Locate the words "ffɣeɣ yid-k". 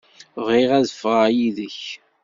0.97-1.81